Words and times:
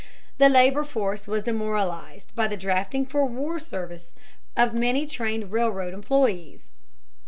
The 0.39 0.49
labor 0.49 0.83
force 0.83 1.27
was 1.27 1.43
demoralized 1.43 2.33
by 2.33 2.47
the 2.47 2.57
drafting 2.57 3.05
for 3.05 3.23
war 3.27 3.59
service 3.59 4.15
of 4.57 4.73
many 4.73 5.05
trained 5.05 5.51
railroad 5.51 5.93
employees. 5.93 6.71